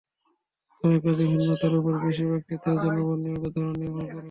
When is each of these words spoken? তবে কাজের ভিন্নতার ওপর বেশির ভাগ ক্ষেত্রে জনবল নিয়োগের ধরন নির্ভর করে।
তবে 0.83 0.97
কাজের 1.03 1.27
ভিন্নতার 1.31 1.73
ওপর 1.79 1.93
বেশির 2.03 2.27
ভাগ 2.31 2.41
ক্ষেত্রে 2.47 2.71
জনবল 2.83 3.17
নিয়োগের 3.23 3.51
ধরন 3.55 3.73
নির্ভর 3.81 4.05
করে। 4.05 4.19